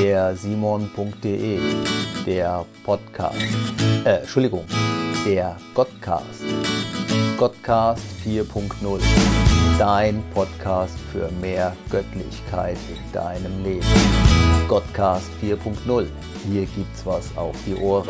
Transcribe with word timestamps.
der 0.00 0.34
simon.de, 0.34 1.60
der 2.24 2.64
Podcast, 2.84 3.36
äh, 4.06 4.20
Entschuldigung, 4.20 4.64
der 5.26 5.58
Godcast, 5.74 6.42
Godcast 7.36 8.02
4.0, 8.24 8.98
dein 9.78 10.22
Podcast 10.32 10.98
für 11.12 11.30
mehr 11.42 11.76
Göttlichkeit 11.90 12.78
in 12.88 13.12
deinem 13.12 13.62
Leben. 13.62 13.86
Godcast 14.68 15.28
4.0, 15.42 16.06
hier 16.50 16.64
gibt's 16.64 17.04
was 17.04 17.36
auf 17.36 17.54
die 17.66 17.74
Ohren. 17.74 18.08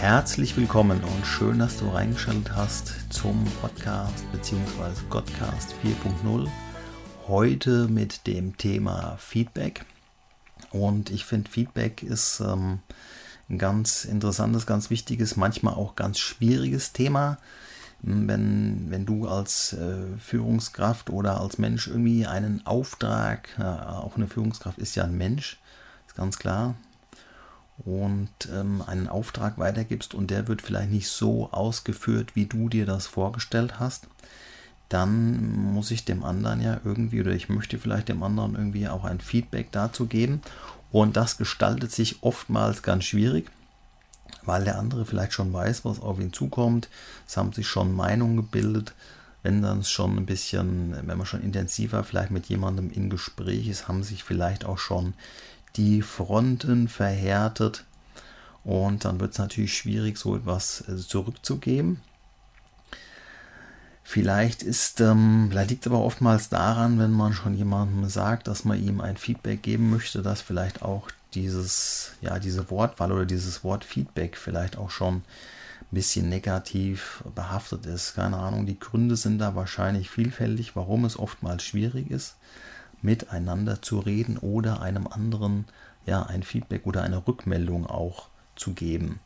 Herzlich 0.00 0.56
willkommen 0.56 1.00
und 1.00 1.24
schön, 1.24 1.60
dass 1.60 1.78
du 1.78 1.88
reingeschaltet 1.90 2.50
hast 2.56 2.92
zum 3.10 3.44
Podcast 3.60 4.24
bzw. 4.32 4.90
Godcast 5.10 5.76
4.0 5.84 6.48
heute 7.28 7.88
mit 7.88 8.26
dem 8.26 8.56
Thema 8.56 9.16
Feedback. 9.18 9.84
Und 10.70 11.10
ich 11.10 11.24
finde, 11.24 11.50
Feedback 11.50 12.02
ist 12.02 12.40
ähm, 12.40 12.80
ein 13.48 13.58
ganz 13.58 14.04
interessantes, 14.04 14.66
ganz 14.66 14.90
wichtiges, 14.90 15.36
manchmal 15.36 15.74
auch 15.74 15.96
ganz 15.96 16.18
schwieriges 16.18 16.92
Thema. 16.92 17.38
Wenn, 18.02 18.90
wenn 18.90 19.06
du 19.06 19.26
als 19.28 19.72
äh, 19.72 20.18
Führungskraft 20.18 21.08
oder 21.08 21.40
als 21.40 21.58
Mensch 21.58 21.86
irgendwie 21.88 22.26
einen 22.26 22.66
Auftrag, 22.66 23.48
äh, 23.58 23.62
auch 23.62 24.16
eine 24.16 24.28
Führungskraft 24.28 24.78
ist 24.78 24.94
ja 24.94 25.04
ein 25.04 25.16
Mensch, 25.16 25.58
ist 26.06 26.16
ganz 26.16 26.38
klar, 26.38 26.74
und 27.78 28.30
ähm, 28.52 28.82
einen 28.86 29.08
Auftrag 29.08 29.58
weitergibst 29.58 30.14
und 30.14 30.30
der 30.30 30.48
wird 30.48 30.62
vielleicht 30.62 30.90
nicht 30.90 31.08
so 31.08 31.50
ausgeführt, 31.50 32.36
wie 32.36 32.46
du 32.46 32.68
dir 32.68 32.86
das 32.86 33.06
vorgestellt 33.06 33.80
hast, 33.80 34.06
dann 34.88 35.72
muss 35.72 35.90
ich 35.90 36.04
dem 36.04 36.22
anderen 36.24 36.60
ja 36.60 36.80
irgendwie 36.84 37.20
oder 37.20 37.32
ich 37.32 37.48
möchte 37.48 37.78
vielleicht 37.78 38.08
dem 38.08 38.22
anderen 38.22 38.54
irgendwie 38.54 38.88
auch 38.88 39.04
ein 39.04 39.20
Feedback 39.20 39.72
dazu 39.72 40.06
geben. 40.06 40.42
Und 40.92 41.16
das 41.16 41.36
gestaltet 41.38 41.90
sich 41.90 42.22
oftmals 42.22 42.82
ganz 42.82 43.04
schwierig, 43.04 43.50
weil 44.44 44.64
der 44.64 44.78
andere 44.78 45.04
vielleicht 45.04 45.32
schon 45.32 45.52
weiß, 45.52 45.84
was 45.84 46.00
auf 46.00 46.20
ihn 46.20 46.32
zukommt. 46.32 46.88
Es 47.26 47.36
haben 47.36 47.52
sich 47.52 47.66
schon 47.66 47.94
Meinungen 47.94 48.36
gebildet. 48.36 48.94
Wenn 49.42 49.60
dann 49.60 49.84
schon 49.84 50.16
ein 50.16 50.26
bisschen, 50.26 50.94
wenn 51.06 51.18
man 51.18 51.26
schon 51.26 51.42
intensiver 51.42 52.04
vielleicht 52.04 52.30
mit 52.30 52.46
jemandem 52.46 52.90
in 52.90 53.10
Gespräch 53.10 53.68
ist, 53.68 53.88
haben 53.88 54.02
sich 54.02 54.24
vielleicht 54.24 54.64
auch 54.64 54.78
schon 54.78 55.14
die 55.76 56.00
Fronten 56.00 56.88
verhärtet. 56.88 57.84
Und 58.62 59.04
dann 59.04 59.20
wird 59.20 59.32
es 59.32 59.38
natürlich 59.38 59.76
schwierig, 59.76 60.16
so 60.16 60.36
etwas 60.36 60.84
äh, 60.88 60.96
zurückzugeben. 60.96 62.00
Vielleicht 64.06 64.62
ist, 64.62 65.00
ähm, 65.00 65.50
liegt 65.50 65.86
aber 65.86 66.00
oftmals 66.00 66.50
daran, 66.50 66.98
wenn 66.98 67.10
man 67.10 67.32
schon 67.32 67.56
jemandem 67.56 68.06
sagt, 68.10 68.46
dass 68.46 68.64
man 68.64 68.78
ihm 68.78 69.00
ein 69.00 69.16
Feedback 69.16 69.62
geben 69.62 69.90
möchte, 69.90 70.20
dass 70.20 70.42
vielleicht 70.42 70.82
auch 70.82 71.10
dieses, 71.32 72.12
ja, 72.20 72.38
diese 72.38 72.70
Wortwahl 72.70 73.12
oder 73.12 73.24
dieses 73.24 73.64
Wort 73.64 73.82
Feedback 73.82 74.36
vielleicht 74.36 74.76
auch 74.76 74.90
schon 74.90 75.16
ein 75.16 75.22
bisschen 75.90 76.28
negativ 76.28 77.24
behaftet 77.34 77.86
ist. 77.86 78.14
Keine 78.14 78.36
Ahnung, 78.36 78.66
die 78.66 78.78
Gründe 78.78 79.16
sind 79.16 79.38
da 79.38 79.56
wahrscheinlich 79.56 80.10
vielfältig, 80.10 80.76
warum 80.76 81.06
es 81.06 81.18
oftmals 81.18 81.64
schwierig 81.64 82.10
ist, 82.10 82.36
miteinander 83.00 83.80
zu 83.80 84.00
reden 84.00 84.36
oder 84.36 84.82
einem 84.82 85.06
anderen 85.06 85.64
ja 86.04 86.22
ein 86.24 86.42
Feedback 86.42 86.86
oder 86.86 87.02
eine 87.02 87.26
Rückmeldung 87.26 87.86
auch 87.86 88.28
zu 88.54 88.74
geben. 88.74 89.18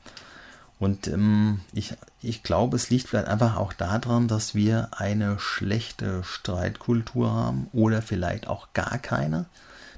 Und 0.79 1.09
ähm, 1.09 1.61
ich, 1.73 1.95
ich 2.23 2.43
glaube, 2.43 2.77
es 2.77 2.91
liegt 2.91 3.09
vielleicht 3.09 3.27
einfach 3.27 3.57
auch 3.57 3.73
daran, 3.73 4.29
dass 4.29 4.55
wir 4.55 4.91
eine 4.93 5.39
schlechte 5.41 6.23
Streitkultur 6.23 7.33
haben 7.33 7.69
oder 7.73 8.01
vielleicht 8.01 8.47
auch 8.47 8.69
gar 8.75 8.99
keine, 8.99 9.47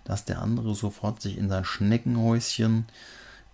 dass 0.05 0.25
der 0.25 0.41
andere 0.41 0.75
sofort 0.75 1.20
sich 1.20 1.36
in 1.36 1.51
sein 1.51 1.64
Schneckenhäuschen 1.67 2.86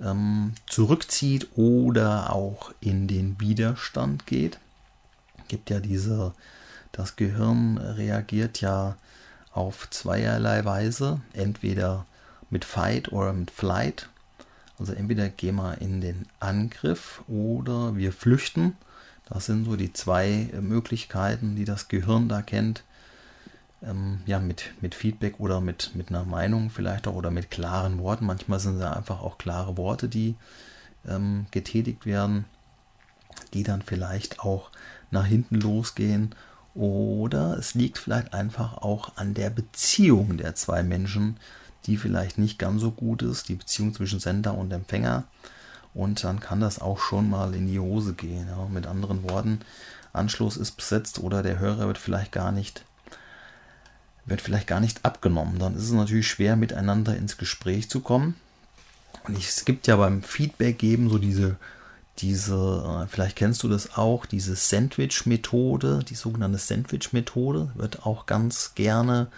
ähm, 0.00 0.52
zurückzieht 0.66 1.48
oder 1.56 2.32
auch 2.32 2.72
in 2.81 3.09
den 3.09 3.41
Widerstand 3.41 4.26
geht. 4.26 4.60
Gibt 5.48 5.70
ja 5.70 5.81
diese, 5.81 6.32
das 6.93 7.16
Gehirn 7.16 7.78
reagiert 7.78 8.60
ja 8.60 8.97
auf 9.53 9.88
zweierlei 9.91 10.64
Weise, 10.64 11.20
entweder 11.32 12.06
mit 12.50 12.64
Fight 12.64 13.10
oder 13.10 13.32
mit 13.32 13.50
Flight. 13.50 14.08
Also 14.78 14.92
entweder 14.92 15.28
gehen 15.28 15.56
wir 15.56 15.81
in 15.81 16.00
den 16.00 16.26
Angriff 16.38 17.22
oder 17.28 17.97
wir 17.97 18.12
flüchten. 18.12 18.76
Das 19.28 19.47
sind 19.47 19.64
so 19.64 19.76
die 19.76 19.92
zwei 19.92 20.50
äh, 20.53 20.60
Möglichkeiten, 20.60 21.56
die 21.56 21.64
das 21.64 21.88
Gehirn 21.88 22.28
da 22.28 22.42
kennt. 22.42 22.84
Ähm, 23.82 24.20
ja, 24.26 24.38
mit, 24.38 24.72
mit 24.81 24.94
Feedback 24.94 25.38
oder 25.38 25.60
mit, 25.60 25.94
mit 25.94 26.09
einer 26.09 26.25
Meinung 26.25 26.70
vielleicht 26.70 27.06
auch 27.06 27.14
oder 27.14 27.31
mit 27.31 27.50
klaren 27.50 27.98
Worten. 27.98 28.26
Manchmal 28.26 28.60
sind 28.60 28.76
es 28.76 28.82
einfach 28.82 29.20
auch 29.20 29.38
klare 29.38 29.76
Worte, 29.76 30.09
die 30.09 30.34
ähm, 31.06 31.47
getätigt 31.50 32.06
werden, 32.06 32.44
die 33.54 33.62
dann 33.62 33.82
vielleicht 33.82 34.41
auch 34.41 34.70
nach 35.10 35.26
hinten 35.26 35.56
losgehen. 35.56 36.34
Oder 36.75 37.56
es 37.58 37.75
liegt 37.75 37.98
vielleicht 37.98 38.34
einfach 38.34 38.78
auch 38.78 39.16
an 39.16 39.32
der 39.32 39.48
Beziehung 39.50 40.37
der 40.37 40.54
zwei 40.54 40.82
Menschen, 40.82 41.38
die 41.86 41.97
vielleicht 41.97 42.38
nicht 42.38 42.58
ganz 42.58 42.80
so 42.80 42.91
gut 42.91 43.22
ist, 43.22 43.48
die 43.48 43.54
Beziehung 43.54 43.94
zwischen 43.94 44.20
Sender 44.20 44.54
und 44.54 44.72
Empfänger. 44.72 45.24
Und 45.94 46.22
dann 46.24 46.41
kann 46.41 46.60
das 46.60 46.80
auch 46.80 46.98
schon 46.98 47.30
mal 47.30 47.54
in 47.54 47.66
die 47.66 47.80
Hose 47.80 48.14
gehen. 48.14 48.48
Ja. 48.48 48.66
Mit 48.66 48.86
anderen 48.86 49.22
Worten, 49.22 49.60
Anschluss 50.12 50.56
ist 50.56 50.72
besetzt 50.72 51.19
oder 51.19 51.42
der 51.42 51.58
Hörer 51.58 51.86
wird 51.86 51.98
vielleicht 51.98 52.32
gar 52.32 52.52
nicht 52.52 52.84
wird 54.26 54.41
vielleicht 54.41 54.66
gar 54.66 54.80
nicht 54.80 55.04
abgenommen. 55.04 55.58
Dann 55.58 55.76
ist 55.76 55.84
es 55.84 55.92
natürlich 55.92 56.28
schwer, 56.28 56.56
miteinander 56.56 57.16
ins 57.16 57.38
Gespräch 57.38 57.88
zu 57.88 58.00
kommen. 58.00 58.34
Und 59.25 59.38
es 59.38 59.64
gibt 59.64 59.86
ja 59.86 59.96
beim 59.96 60.22
Feedback 60.22 60.78
geben 60.78 61.08
so 61.08 61.19
diese, 61.19 61.56
diese, 62.19 63.04
äh, 63.04 63.06
vielleicht 63.08 63.36
kennst 63.36 63.62
du 63.62 63.69
das 63.69 63.96
auch, 63.96 64.26
diese 64.26 64.56
Sandwich-Methode, 64.56 66.00
die 66.08 66.14
sogenannte 66.14 66.58
Sandwich-Methode, 66.58 67.70
wird 67.75 68.04
auch 68.04 68.26
ganz 68.26 68.75
gerne 68.75 69.28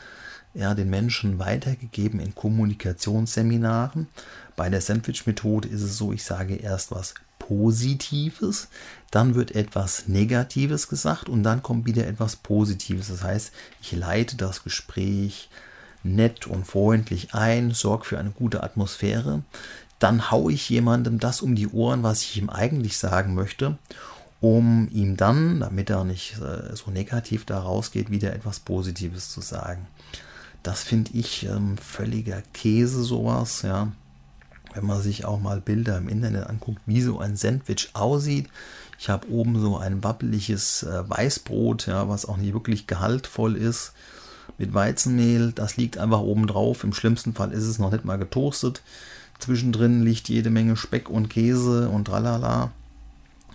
ja, 0.55 0.75
den 0.75 0.91
Menschen 0.91 1.39
weitergegeben 1.39 2.21
in 2.21 2.35
Kommunikationsseminaren. 2.35 4.09
Bei 4.57 4.69
der 4.69 4.81
Sandwich-Methode 4.81 5.69
ist 5.69 5.83
es 5.83 5.97
so, 5.97 6.13
ich 6.13 6.25
sage 6.25 6.57
erst 6.57 6.91
was 6.91 7.15
Positives, 7.39 8.69
dann 9.11 9.35
wird 9.35 9.55
etwas 9.55 10.09
Negatives 10.09 10.89
gesagt 10.89 11.29
und 11.29 11.43
dann 11.43 11.63
kommt 11.63 11.87
wieder 11.87 12.07
etwas 12.07 12.37
Positives. 12.37 13.09
Das 13.09 13.23
heißt, 13.23 13.53
ich 13.81 13.93
leite 13.93 14.37
das 14.37 14.65
Gespräch 14.65 15.49
nett 16.03 16.47
und 16.47 16.67
freundlich 16.67 17.35
ein, 17.35 17.73
sorge 17.73 18.05
für 18.05 18.19
eine 18.19 18.31
gute 18.31 18.63
Atmosphäre. 18.63 19.43
Dann 19.99 20.31
haue 20.31 20.53
ich 20.53 20.69
jemandem 20.69 21.19
das 21.19 21.41
um 21.41 21.55
die 21.55 21.69
Ohren, 21.69 22.03
was 22.03 22.23
ich 22.23 22.37
ihm 22.37 22.51
eigentlich 22.51 22.99
sagen 22.99 23.35
möchte, 23.35 23.79
um 24.41 24.89
ihm 24.93 25.17
dann, 25.17 25.61
damit 25.61 25.91
er 25.91 26.05
nicht 26.05 26.39
äh, 26.41 26.77
so 26.77 26.91
negativ 26.91 27.45
da 27.45 27.59
rausgeht, 27.59 28.11
wieder 28.11 28.33
etwas 28.33 28.61
Positives 28.61 29.31
zu 29.33 29.41
sagen. 29.41 29.87
Das 30.63 30.83
finde 30.83 31.13
ich 31.15 31.47
ähm, 31.47 31.79
völliger 31.79 32.43
Käse, 32.53 33.03
sowas, 33.03 33.63
ja. 33.63 33.93
Wenn 34.75 34.87
man 34.87 35.01
sich 35.01 35.25
auch 35.25 35.41
mal 35.41 35.61
Bilder 35.61 35.97
im 35.99 36.09
Internet 36.09 36.47
anguckt, 36.47 36.81
wie 36.87 37.01
so 37.01 37.19
ein 37.19 37.37
Sandwich 37.37 37.91
aussieht. 37.95 38.49
Ich 38.99 39.09
habe 39.09 39.31
oben 39.31 39.59
so 39.61 39.79
ein 39.79 40.05
wappeliges 40.05 40.83
äh, 40.83 41.09
Weißbrot, 41.09 41.87
ja, 41.87 42.09
was 42.09 42.27
auch 42.27 42.37
nicht 42.37 42.53
wirklich 42.53 42.87
gehaltvoll 42.87 43.57
ist, 43.57 43.93
mit 44.59 44.75
Weizenmehl. 44.75 45.53
Das 45.53 45.77
liegt 45.77 45.99
einfach 45.99 46.21
oben 46.21 46.47
drauf. 46.47 46.85
Im 46.85 46.93
schlimmsten 46.93 47.35
Fall 47.35 47.53
ist 47.53 47.65
es 47.65 47.79
noch 47.79 47.93
nicht 47.93 48.05
mal 48.05 48.19
getoastet. 48.19 48.83
Zwischendrin 49.39 50.03
liegt 50.03 50.29
jede 50.29 50.51
Menge 50.51 50.77
Speck 50.77 51.09
und 51.09 51.29
Käse 51.29 51.89
und 51.89 52.07
tralala, 52.07 52.73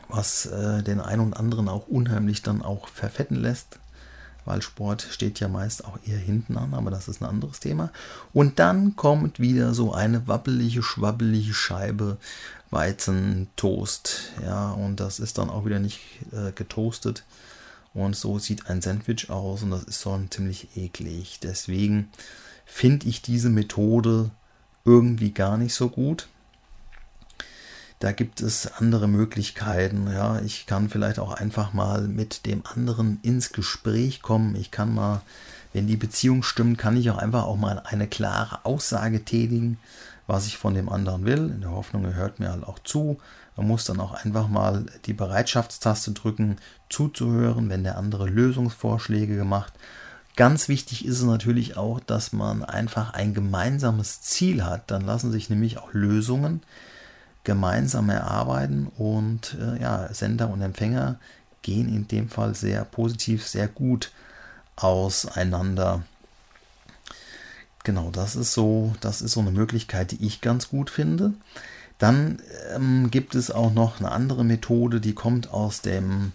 was 0.07 0.45
äh, 0.45 0.81
den 0.81 1.01
einen 1.01 1.21
und 1.21 1.33
anderen 1.33 1.67
auch 1.67 1.87
unheimlich 1.87 2.41
dann 2.41 2.61
auch 2.61 2.87
verfetten 2.87 3.35
lässt 3.35 3.79
weil 4.45 4.61
Sport 4.61 5.07
steht 5.09 5.39
ja 5.39 5.47
meist 5.47 5.85
auch 5.85 5.97
eher 6.05 6.17
hinten 6.17 6.57
an, 6.57 6.73
aber 6.73 6.91
das 6.91 7.07
ist 7.07 7.21
ein 7.21 7.29
anderes 7.29 7.59
Thema. 7.59 7.91
Und 8.33 8.59
dann 8.59 8.95
kommt 8.95 9.39
wieder 9.39 9.73
so 9.73 9.93
eine 9.93 10.27
wappelige, 10.27 10.83
schwabbelige 10.83 11.53
Scheibe 11.53 12.17
Weizentoast. 12.71 14.33
Ja, 14.43 14.71
und 14.71 14.99
das 14.99 15.19
ist 15.19 15.37
dann 15.37 15.49
auch 15.49 15.65
wieder 15.65 15.79
nicht 15.79 15.99
äh, 16.31 16.51
getoastet. 16.51 17.23
Und 17.93 18.15
so 18.15 18.39
sieht 18.39 18.69
ein 18.69 18.81
Sandwich 18.81 19.29
aus 19.29 19.61
und 19.61 19.69
das 19.69 19.83
ist 19.83 20.01
schon 20.01 20.31
ziemlich 20.31 20.75
eklig. 20.75 21.39
Deswegen 21.41 22.09
finde 22.65 23.07
ich 23.07 23.21
diese 23.21 23.49
Methode 23.49 24.31
irgendwie 24.83 25.31
gar 25.31 25.57
nicht 25.57 25.75
so 25.75 25.89
gut. 25.89 26.27
Da 28.03 28.11
gibt 28.11 28.41
es 28.41 28.67
andere 28.67 29.07
Möglichkeiten. 29.07 30.11
Ja, 30.11 30.41
ich 30.41 30.65
kann 30.65 30.89
vielleicht 30.89 31.19
auch 31.19 31.31
einfach 31.31 31.71
mal 31.71 32.01
mit 32.01 32.45
dem 32.45 32.65
anderen 32.65 33.17
ins 33.21 33.53
Gespräch 33.53 34.21
kommen. 34.21 34.57
Ich 34.57 34.71
kann 34.71 34.93
mal, 34.93 35.21
wenn 35.71 35.87
die 35.87 35.95
Beziehung 35.95 36.43
stimmt, 36.43 36.77
kann 36.77 36.97
ich 36.97 37.09
auch 37.11 37.17
einfach 37.17 37.45
auch 37.45 37.55
mal 37.55 37.79
eine 37.79 38.07
klare 38.07 38.65
Aussage 38.65 39.23
tätigen, 39.23 39.79
was 40.27 40.47
ich 40.47 40.57
von 40.57 40.73
dem 40.73 40.89
anderen 40.89 41.23
will. 41.23 41.49
In 41.49 41.61
der 41.61 41.71
Hoffnung, 41.71 42.03
er 42.03 42.15
hört 42.15 42.41
mir 42.41 42.51
halt 42.51 42.65
auch 42.65 42.79
zu. 42.79 43.21
Man 43.55 43.69
muss 43.69 43.85
dann 43.85 44.01
auch 44.01 44.13
einfach 44.13 44.49
mal 44.49 44.85
die 45.05 45.13
Bereitschaftstaste 45.13 46.11
drücken, 46.11 46.57
zuzuhören, 46.89 47.69
wenn 47.69 47.85
der 47.85 47.97
andere 47.97 48.27
Lösungsvorschläge 48.27 49.37
gemacht 49.37 49.71
Ganz 50.35 50.67
wichtig 50.67 51.05
ist 51.05 51.19
es 51.19 51.23
natürlich 51.23 51.77
auch, 51.77 51.99
dass 51.99 52.33
man 52.33 52.63
einfach 52.63 53.13
ein 53.13 53.35
gemeinsames 53.35 54.21
Ziel 54.21 54.63
hat. 54.63 54.89
Dann 54.89 55.05
lassen 55.05 55.31
sich 55.31 55.51
nämlich 55.51 55.77
auch 55.77 55.93
Lösungen 55.93 56.61
gemeinsam 57.43 58.09
erarbeiten 58.09 58.87
und 58.97 59.57
äh, 59.59 59.81
ja, 59.81 60.13
Sender 60.13 60.49
und 60.49 60.61
Empfänger 60.61 61.19
gehen 61.61 61.89
in 61.93 62.07
dem 62.07 62.29
Fall 62.29 62.55
sehr 62.55 62.85
positiv, 62.85 63.47
sehr 63.47 63.67
gut 63.67 64.11
auseinander. 64.75 66.03
Genau, 67.83 68.11
das 68.11 68.35
ist 68.35 68.53
so, 68.53 68.93
das 69.01 69.21
ist 69.21 69.33
so 69.33 69.41
eine 69.41 69.51
Möglichkeit, 69.51 70.11
die 70.11 70.25
ich 70.25 70.41
ganz 70.41 70.69
gut 70.69 70.89
finde. 70.89 71.33
Dann 71.97 72.41
ähm, 72.73 73.11
gibt 73.11 73.35
es 73.35 73.51
auch 73.51 73.73
noch 73.73 73.99
eine 73.99 74.11
andere 74.11 74.43
Methode, 74.43 75.01
die 75.01 75.13
kommt 75.13 75.51
aus 75.51 75.81
dem 75.81 76.31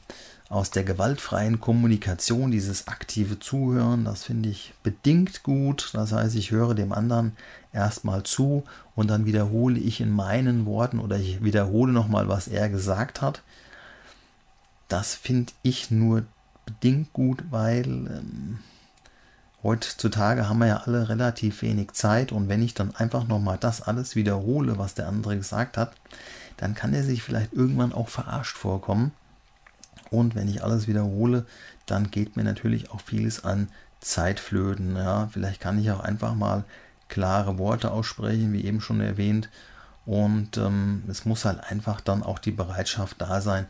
aus 0.48 0.70
der 0.70 0.82
gewaltfreien 0.82 1.60
Kommunikation, 1.60 2.50
dieses 2.50 2.88
aktive 2.88 3.38
Zuhören, 3.38 4.04
das 4.04 4.24
finde 4.24 4.48
ich 4.48 4.72
bedingt 4.82 5.42
gut. 5.42 5.90
Das 5.92 6.12
heißt, 6.12 6.36
ich 6.36 6.50
höre 6.50 6.74
dem 6.74 6.92
anderen 6.92 7.36
erstmal 7.72 8.22
zu 8.22 8.64
und 8.94 9.08
dann 9.10 9.26
wiederhole 9.26 9.78
ich 9.78 10.00
in 10.00 10.10
meinen 10.10 10.64
Worten 10.64 11.00
oder 11.00 11.18
ich 11.18 11.44
wiederhole 11.44 11.92
nochmal, 11.92 12.28
was 12.28 12.48
er 12.48 12.70
gesagt 12.70 13.20
hat. 13.20 13.42
Das 14.88 15.14
finde 15.14 15.52
ich 15.62 15.90
nur 15.90 16.24
bedingt 16.64 17.12
gut, 17.12 17.44
weil 17.50 17.84
ähm, 17.86 18.58
heutzutage 19.62 20.48
haben 20.48 20.60
wir 20.60 20.66
ja 20.66 20.76
alle 20.78 21.10
relativ 21.10 21.60
wenig 21.60 21.92
Zeit 21.92 22.32
und 22.32 22.48
wenn 22.48 22.62
ich 22.62 22.72
dann 22.72 22.96
einfach 22.96 23.26
nochmal 23.28 23.58
das 23.60 23.82
alles 23.82 24.16
wiederhole, 24.16 24.78
was 24.78 24.94
der 24.94 25.08
andere 25.08 25.36
gesagt 25.36 25.76
hat, 25.76 25.92
dann 26.56 26.74
kann 26.74 26.94
er 26.94 27.04
sich 27.04 27.22
vielleicht 27.22 27.52
irgendwann 27.52 27.92
auch 27.92 28.08
verarscht 28.08 28.56
vorkommen. 28.56 29.12
Und 30.10 30.34
wenn 30.34 30.48
ich 30.48 30.62
alles 30.62 30.88
wiederhole, 30.88 31.46
dann 31.86 32.10
geht 32.10 32.36
mir 32.36 32.44
natürlich 32.44 32.90
auch 32.90 33.00
vieles 33.00 33.44
an 33.44 33.68
Zeitflöten. 34.00 34.96
Ja, 34.96 35.28
vielleicht 35.32 35.60
kann 35.60 35.78
ich 35.78 35.90
auch 35.90 36.00
einfach 36.00 36.34
mal 36.34 36.64
klare 37.08 37.58
Worte 37.58 37.90
aussprechen, 37.90 38.52
wie 38.52 38.64
eben 38.64 38.80
schon 38.80 39.00
erwähnt. 39.00 39.48
Und 40.06 40.56
ähm, 40.56 41.02
es 41.08 41.24
muss 41.24 41.44
halt 41.44 41.60
einfach 41.60 42.00
dann 42.00 42.22
auch 42.22 42.38
die 42.38 42.50
Bereitschaft 42.50 43.20
da 43.20 43.40
sein, 43.40 43.66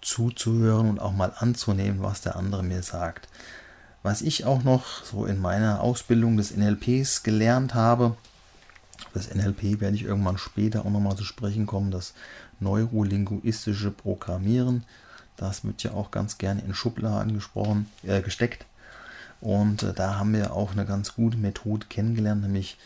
zuzuhören 0.00 0.88
und 0.88 0.98
auch 0.98 1.12
mal 1.12 1.32
anzunehmen, 1.36 2.02
was 2.02 2.22
der 2.22 2.36
andere 2.36 2.62
mir 2.62 2.82
sagt. 2.82 3.28
Was 4.02 4.22
ich 4.22 4.44
auch 4.44 4.64
noch 4.64 5.04
so 5.04 5.26
in 5.26 5.38
meiner 5.38 5.80
Ausbildung 5.80 6.36
des 6.36 6.56
NLPs 6.56 7.22
gelernt 7.22 7.74
habe, 7.74 8.16
das 9.14 9.32
NLP 9.32 9.80
werde 9.80 9.96
ich 9.96 10.04
irgendwann 10.04 10.38
später 10.38 10.80
auch 10.84 10.90
nochmal 10.90 11.16
zu 11.16 11.24
sprechen 11.24 11.66
kommen, 11.66 11.90
das 11.90 12.14
neurolinguistische 12.60 13.90
Programmieren. 13.90 14.84
Das 15.36 15.64
wird 15.64 15.82
ja 15.82 15.92
auch 15.92 16.10
ganz 16.10 16.38
gerne 16.38 16.62
in 16.62 16.74
Schubladen 16.74 17.34
gesprochen, 17.34 17.86
äh, 18.02 18.22
gesteckt. 18.22 18.66
Und 19.40 19.82
äh, 19.82 19.92
da 19.92 20.18
haben 20.18 20.32
wir 20.32 20.52
auch 20.52 20.72
eine 20.72 20.86
ganz 20.86 21.14
gute 21.14 21.36
Methode 21.36 21.86
kennengelernt, 21.88 22.42
nämlich 22.42 22.78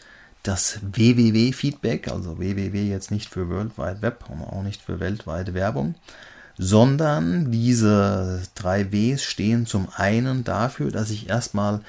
das 0.42 0.78
WWW-Feedback, 0.82 2.08
also 2.08 2.38
WWW 2.38 2.88
jetzt 2.88 3.10
nicht 3.10 3.30
für 3.30 3.48
World 3.48 3.76
Wide 3.76 4.02
Web 4.02 4.24
und 4.30 4.42
auch 4.42 4.62
nicht 4.62 4.80
für 4.80 5.00
weltweite 5.00 5.54
Werbung, 5.54 5.96
sondern 6.56 7.50
diese 7.50 8.42
drei 8.54 8.92
Ws 8.92 9.22
stehen 9.22 9.66
zum 9.66 9.88
einen 9.94 10.44
dafür, 10.44 10.90
dass 10.90 11.10
ich 11.10 11.28
erstmal 11.28 11.80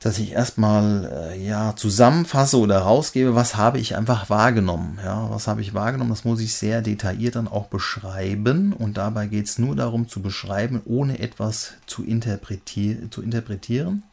dass 0.00 0.18
ich 0.18 0.32
erstmal 0.32 1.10
äh, 1.12 1.44
ja 1.44 1.74
zusammenfasse 1.74 2.58
oder 2.58 2.78
rausgebe, 2.78 3.34
was 3.34 3.56
habe 3.56 3.78
ich 3.78 3.96
einfach 3.96 4.30
wahrgenommen. 4.30 4.98
Ja, 5.04 5.28
was 5.30 5.48
habe 5.48 5.60
ich 5.60 5.74
wahrgenommen? 5.74 6.10
Das 6.10 6.24
muss 6.24 6.40
ich 6.40 6.54
sehr 6.54 6.82
detailliert 6.82 7.34
dann 7.34 7.48
auch 7.48 7.66
beschreiben. 7.66 8.72
Und 8.72 8.96
dabei 8.96 9.26
geht 9.26 9.46
es 9.46 9.58
nur 9.58 9.74
darum 9.74 10.08
zu 10.08 10.22
beschreiben, 10.22 10.80
ohne 10.84 11.18
etwas 11.18 11.72
zu, 11.86 12.04
interpretier 12.04 13.10
zu 13.10 13.22
interpretieren. 13.22 14.04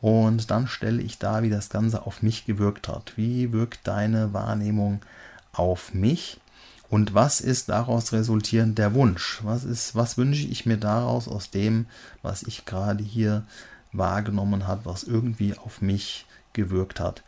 Und 0.00 0.50
dann 0.50 0.66
stelle 0.66 1.02
ich 1.02 1.18
da, 1.18 1.42
wie 1.42 1.50
das 1.50 1.68
Ganze 1.68 2.06
auf 2.06 2.22
mich 2.22 2.46
gewirkt 2.46 2.88
hat. 2.88 3.12
Wie 3.16 3.52
wirkt 3.52 3.80
deine 3.86 4.32
Wahrnehmung 4.32 5.02
auf 5.52 5.92
mich? 5.92 6.40
Und 6.88 7.14
was 7.14 7.40
ist 7.40 7.68
daraus 7.68 8.12
resultierend 8.12 8.78
der 8.78 8.94
Wunsch? 8.94 9.40
Was, 9.44 9.64
ist, 9.64 9.94
was 9.94 10.16
wünsche 10.16 10.46
ich 10.46 10.66
mir 10.66 10.78
daraus 10.78 11.28
aus 11.28 11.50
dem, 11.50 11.86
was 12.22 12.42
ich 12.42 12.64
gerade 12.64 13.04
hier 13.04 13.44
wahrgenommen 13.92 14.66
hat, 14.66 14.80
was 14.84 15.02
irgendwie 15.02 15.56
auf 15.56 15.80
mich 15.80 16.26
gewirkt 16.52 17.00
hat. 17.00 17.22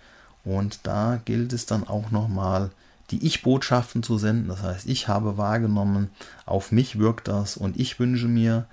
Und 0.44 0.80
da 0.86 1.20
gilt 1.24 1.52
es 1.52 1.66
dann 1.66 1.86
auch 1.86 2.10
nochmal, 2.10 2.70
die 3.10 3.24
Ich-Botschaften 3.24 4.02
zu 4.02 4.18
senden. 4.18 4.48
Das 4.48 4.62
heißt, 4.62 4.88
ich 4.88 5.08
habe 5.08 5.36
wahrgenommen, 5.36 6.10
auf 6.46 6.72
mich 6.72 6.98
wirkt 6.98 7.28
das 7.28 7.56
und 7.56 7.78
ich 7.78 8.00
wünsche 8.00 8.28
mir, 8.28 8.66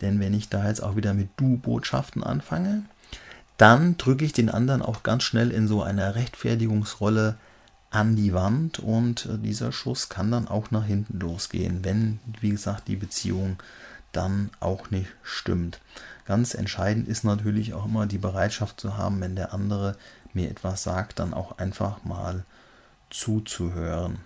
denn 0.00 0.20
wenn 0.20 0.34
ich 0.34 0.48
da 0.48 0.68
jetzt 0.68 0.82
auch 0.82 0.96
wieder 0.96 1.14
mit 1.14 1.28
Du-Botschaften 1.36 2.22
anfange, 2.22 2.82
dann 3.56 3.96
drücke 3.96 4.24
ich 4.24 4.34
den 4.34 4.50
anderen 4.50 4.82
auch 4.82 5.02
ganz 5.02 5.22
schnell 5.22 5.50
in 5.50 5.66
so 5.66 5.82
einer 5.82 6.14
Rechtfertigungsrolle 6.14 7.36
an 7.90 8.16
die 8.16 8.34
Wand 8.34 8.78
und 8.78 9.26
äh, 9.26 9.38
dieser 9.38 9.72
Schuss 9.72 10.08
kann 10.10 10.30
dann 10.30 10.48
auch 10.48 10.70
nach 10.70 10.84
hinten 10.84 11.18
losgehen, 11.18 11.82
wenn, 11.82 12.18
wie 12.40 12.50
gesagt, 12.50 12.88
die 12.88 12.96
Beziehung 12.96 13.56
dann 14.16 14.50
auch 14.60 14.90
nicht 14.90 15.08
stimmt. 15.22 15.80
Ganz 16.24 16.54
entscheidend 16.54 17.08
ist 17.08 17.24
natürlich 17.24 17.74
auch 17.74 17.84
immer 17.84 18.06
die 18.06 18.18
Bereitschaft 18.18 18.80
zu 18.80 18.96
haben, 18.96 19.20
wenn 19.20 19.36
der 19.36 19.52
andere 19.52 19.96
mir 20.32 20.50
etwas 20.50 20.82
sagt, 20.82 21.18
dann 21.18 21.34
auch 21.34 21.58
einfach 21.58 22.04
mal 22.04 22.44
zuzuhören. 23.10 24.18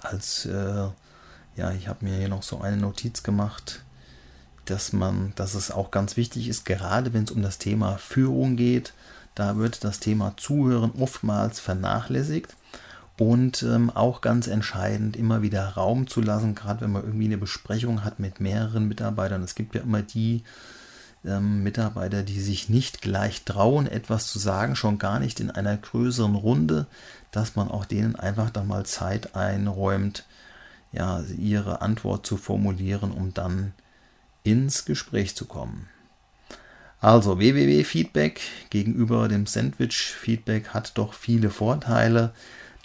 Als 0.00 0.46
äh, 0.46 0.88
ja, 1.56 1.70
ich 1.72 1.88
habe 1.88 2.04
mir 2.04 2.16
hier 2.16 2.28
noch 2.28 2.42
so 2.42 2.60
eine 2.60 2.76
Notiz 2.76 3.22
gemacht, 3.22 3.82
dass 4.64 4.92
man, 4.92 5.32
dass 5.34 5.54
es 5.54 5.70
auch 5.70 5.90
ganz 5.90 6.16
wichtig 6.16 6.48
ist, 6.48 6.64
gerade 6.64 7.12
wenn 7.12 7.24
es 7.24 7.30
um 7.30 7.42
das 7.42 7.58
Thema 7.58 7.98
Führung 7.98 8.56
geht, 8.56 8.94
da 9.34 9.56
wird 9.56 9.84
das 9.84 9.98
Thema 9.98 10.34
Zuhören 10.36 10.92
oftmals 10.98 11.58
vernachlässigt 11.58 12.54
und 13.22 13.62
ähm, 13.62 13.88
auch 13.90 14.20
ganz 14.20 14.48
entscheidend, 14.48 15.16
immer 15.16 15.42
wieder 15.42 15.68
Raum 15.68 16.08
zu 16.08 16.20
lassen, 16.20 16.56
gerade 16.56 16.80
wenn 16.80 16.90
man 16.90 17.04
irgendwie 17.04 17.26
eine 17.26 17.38
Besprechung 17.38 18.02
hat 18.02 18.18
mit 18.18 18.40
mehreren 18.40 18.88
Mitarbeitern. 18.88 19.44
Es 19.44 19.54
gibt 19.54 19.76
ja 19.76 19.82
immer 19.82 20.02
die, 20.02 20.42
ähm, 21.24 21.62
Mitarbeiter, 21.62 22.24
die 22.24 22.40
sich 22.40 22.68
nicht 22.68 23.00
gleich 23.00 23.44
trauen, 23.44 23.86
etwas 23.86 24.26
zu 24.26 24.40
sagen, 24.40 24.74
schon 24.74 24.98
gar 24.98 25.20
nicht 25.20 25.38
in 25.38 25.52
einer 25.52 25.76
größeren 25.76 26.34
Runde, 26.34 26.86
dass 27.30 27.54
man 27.54 27.70
auch 27.70 27.84
denen 27.84 28.16
einfach 28.16 28.50
dann 28.50 28.66
mal 28.66 28.84
Zeit 28.86 29.36
einräumt, 29.36 30.24
ja, 30.90 31.22
ihre 31.38 31.80
Antwort 31.80 32.26
zu 32.26 32.36
formulieren, 32.36 33.12
um 33.12 33.32
dann 33.32 33.72
ins 34.42 34.84
Gespräch 34.84 35.36
zu 35.36 35.44
kommen. 35.44 35.88
Also 37.00 37.38
www-Feedback 37.38 38.40
gegenüber 38.70 39.28
dem 39.28 39.46
Sandwich-Feedback 39.46 40.68
hat 40.70 40.98
doch 40.98 41.14
viele 41.14 41.50
Vorteile. 41.50 42.32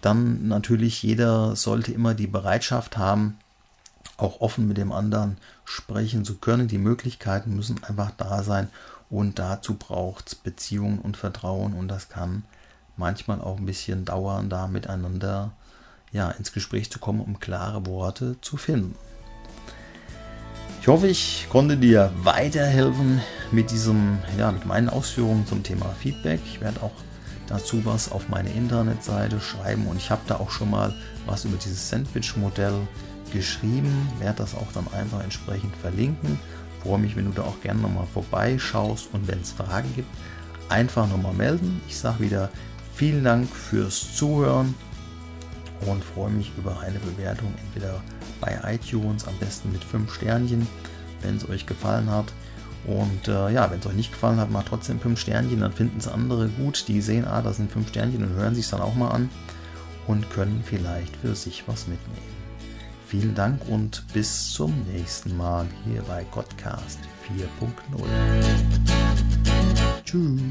Dann 0.07 0.47
natürlich 0.47 1.03
jeder 1.03 1.57
sollte 1.57 1.91
immer 1.91 2.13
die 2.13 2.27
Bereitschaft 2.27 2.95
haben, 2.95 3.37
auch 4.15 4.39
offen 4.39 4.65
mit 4.65 4.77
dem 4.77 4.93
anderen 4.93 5.35
sprechen 5.65 6.23
zu 6.23 6.37
können. 6.37 6.69
Die 6.69 6.77
Möglichkeiten 6.77 7.57
müssen 7.57 7.83
einfach 7.83 8.11
da 8.15 8.41
sein 8.41 8.69
und 9.09 9.37
dazu 9.37 9.73
braucht 9.73 10.29
es 10.29 10.35
Beziehungen 10.35 10.99
und 10.99 11.17
Vertrauen 11.17 11.73
und 11.73 11.89
das 11.89 12.07
kann 12.07 12.45
manchmal 12.95 13.41
auch 13.41 13.57
ein 13.57 13.65
bisschen 13.65 14.05
dauern, 14.05 14.49
da 14.49 14.67
miteinander 14.67 15.51
ja, 16.13 16.31
ins 16.31 16.53
Gespräch 16.53 16.89
zu 16.89 16.99
kommen, 16.99 17.19
um 17.19 17.41
klare 17.41 17.85
Worte 17.85 18.37
zu 18.39 18.55
finden. 18.55 18.95
Ich 20.79 20.87
hoffe, 20.87 21.07
ich 21.07 21.47
konnte 21.49 21.75
dir 21.75 22.13
weiterhelfen 22.23 23.19
mit 23.51 23.71
diesem, 23.71 24.19
ja, 24.37 24.53
mit 24.53 24.65
meinen 24.65 24.87
Ausführungen 24.87 25.45
zum 25.45 25.63
Thema 25.63 25.93
Feedback. 25.99 26.39
Ich 26.45 26.61
werde 26.61 26.81
auch 26.81 26.93
dazu 27.47 27.85
was 27.85 28.11
auf 28.11 28.29
meine 28.29 28.49
Internetseite 28.49 29.39
schreiben 29.39 29.87
und 29.87 29.97
ich 29.97 30.11
habe 30.11 30.21
da 30.27 30.35
auch 30.35 30.49
schon 30.49 30.69
mal 30.69 30.93
was 31.25 31.45
über 31.45 31.57
dieses 31.57 31.89
Sandwich-Modell 31.89 32.87
geschrieben, 33.31 34.09
werde 34.19 34.39
das 34.39 34.55
auch 34.55 34.71
dann 34.73 34.87
einfach 34.93 35.23
entsprechend 35.23 35.75
verlinken. 35.77 36.39
Freue 36.83 36.99
mich, 36.99 37.15
wenn 37.15 37.25
du 37.25 37.31
da 37.31 37.43
auch 37.43 37.59
gerne 37.61 37.81
nochmal 37.81 38.07
vorbeischaust 38.13 39.09
und 39.13 39.27
wenn 39.27 39.41
es 39.41 39.51
Fragen 39.51 39.93
gibt, 39.95 40.09
einfach 40.69 41.07
nochmal 41.09 41.33
melden. 41.33 41.81
Ich 41.87 41.97
sage 41.97 42.19
wieder 42.19 42.49
vielen 42.93 43.23
Dank 43.23 43.49
fürs 43.49 44.15
Zuhören 44.15 44.75
und 45.85 46.03
freue 46.03 46.31
mich 46.31 46.51
über 46.57 46.79
eine 46.79 46.99
Bewertung 46.99 47.53
entweder 47.65 48.01
bei 48.39 48.59
iTunes, 48.65 49.27
am 49.27 49.37
besten 49.39 49.71
mit 49.71 49.83
5 49.83 50.13
Sternchen, 50.13 50.67
wenn 51.21 51.37
es 51.37 51.47
euch 51.49 51.65
gefallen 51.65 52.09
hat. 52.09 52.25
Und 52.87 53.27
äh, 53.27 53.51
ja, 53.51 53.69
wenn 53.69 53.79
es 53.79 53.85
euch 53.85 53.93
nicht 53.93 54.13
gefallen 54.13 54.39
hat, 54.39 54.49
mal 54.49 54.63
trotzdem 54.67 54.99
5 54.99 55.19
Sternchen, 55.19 55.59
dann 55.59 55.73
finden 55.73 55.97
es 55.99 56.07
andere 56.07 56.47
gut. 56.47 56.87
Die 56.87 57.01
sehen, 57.01 57.25
ah, 57.25 57.41
das 57.41 57.57
sind 57.57 57.71
5 57.71 57.89
Sternchen 57.89 58.23
und 58.23 58.33
hören 58.33 58.55
sich 58.55 58.69
dann 58.69 58.81
auch 58.81 58.95
mal 58.95 59.09
an 59.09 59.29
und 60.07 60.29
können 60.29 60.63
vielleicht 60.65 61.15
für 61.17 61.35
sich 61.35 61.63
was 61.67 61.87
mitnehmen. 61.87 62.37
Vielen 63.07 63.35
Dank 63.35 63.61
und 63.69 64.03
bis 64.13 64.51
zum 64.51 64.73
nächsten 64.91 65.35
Mal 65.37 65.65
hier 65.85 66.01
bei 66.03 66.25
Godcast 66.31 66.99
4.0. 67.29 68.05
Tschüss. 70.03 70.41